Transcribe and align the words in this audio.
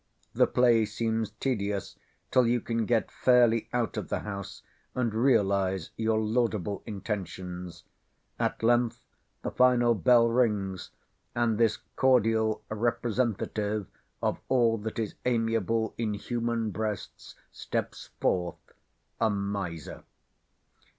The 0.33 0.47
play 0.47 0.83
seems 0.85 1.29
tedious, 1.29 1.95
till 2.31 2.47
you 2.47 2.59
can 2.59 2.87
get 2.87 3.11
fairly 3.11 3.69
out 3.71 3.97
of 3.97 4.09
the 4.09 4.21
house, 4.21 4.63
and 4.95 5.13
realise 5.13 5.91
your 5.95 6.19
laudable 6.19 6.81
intentions. 6.87 7.83
At 8.39 8.63
length 8.63 9.05
the 9.43 9.51
final 9.51 9.93
bell 9.93 10.27
rings, 10.27 10.89
and 11.35 11.59
this 11.59 11.77
cordial 11.95 12.63
representative 12.69 13.85
of 14.23 14.39
all 14.49 14.79
that 14.79 14.97
is 14.97 15.13
amiable 15.23 15.93
in 15.99 16.15
human 16.15 16.71
breasts 16.71 17.35
steps 17.51 18.09
forth—a 18.19 19.29
miser. 19.29 20.03